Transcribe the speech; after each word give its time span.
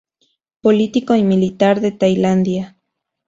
Político 0.61 1.13
y 1.15 1.21
militar 1.21 1.79
de 1.79 1.91
Tailandia. 1.91 2.75